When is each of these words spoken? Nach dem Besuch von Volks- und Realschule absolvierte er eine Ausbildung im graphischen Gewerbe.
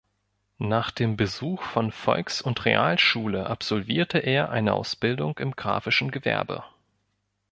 Nach 0.57 0.89
dem 0.89 1.15
Besuch 1.15 1.61
von 1.61 1.91
Volks- 1.91 2.41
und 2.41 2.65
Realschule 2.65 3.45
absolvierte 3.45 4.17
er 4.17 4.49
eine 4.49 4.73
Ausbildung 4.73 5.37
im 5.37 5.51
graphischen 5.51 6.09
Gewerbe. 6.09 6.63